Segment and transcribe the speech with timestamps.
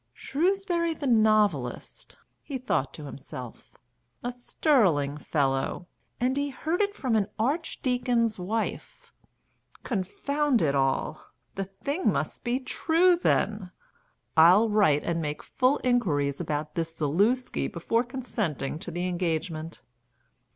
[0.15, 3.69] "Shrewsbury the novelist," he thought to himself.
[4.23, 5.85] "A sterling fellow!
[6.19, 9.13] And he heard it from an Archdeacon's wife.
[9.83, 11.27] Confound it all!
[11.53, 13.69] the thing must be true then.
[14.35, 19.83] I'll write and make full inquiries about this Zaluski before consenting to the engagement."